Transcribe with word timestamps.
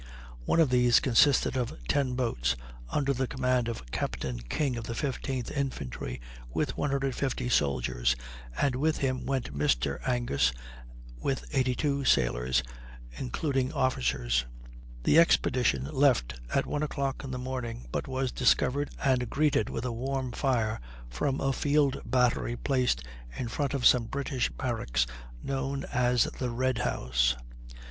One 0.45 0.59
of 0.59 0.71
these 0.71 0.99
consisted 0.99 1.55
of 1.55 1.75
10 1.87 2.15
boats, 2.15 2.55
under 2.89 3.13
the 3.13 3.27
command 3.27 3.67
of 3.67 3.91
Captain 3.91 4.39
King 4.39 4.75
of 4.75 4.85
the 4.85 4.95
15th 4.95 5.51
infantry, 5.51 6.19
with 6.49 6.75
150 6.75 7.47
soldiers, 7.49 8.15
and 8.59 8.75
with 8.75 8.97
him 8.97 9.27
went 9.27 9.55
Mr. 9.55 9.99
Angus 10.07 10.53
with 11.19 11.45
82 11.53 12.05
sailors, 12.05 12.63
including 13.11 13.71
officers. 13.73 14.47
The 15.03 15.19
expedition 15.19 15.83
left 15.93 16.33
at 16.51 16.65
one 16.65 16.81
o'clock 16.81 17.23
in 17.23 17.29
the 17.29 17.37
morning, 17.37 17.85
but 17.91 18.07
was 18.07 18.31
discovered 18.31 18.89
and 19.05 19.29
greeted 19.29 19.69
with 19.69 19.85
a 19.85 19.91
warm 19.91 20.31
fire 20.31 20.81
from 21.11 21.39
a 21.39 21.53
field 21.53 22.01
battery 22.05 22.55
placed 22.55 23.03
in 23.37 23.49
front 23.49 23.75
of 23.75 23.85
some 23.85 24.05
British 24.07 24.49
barracks 24.49 25.05
known 25.43 25.83
as 25.91 26.23
the 26.23 26.49
Red 26.49 26.79
House. 26.79 27.35